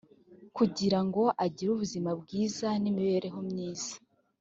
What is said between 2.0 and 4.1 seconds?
bwiza n’imibereho myiza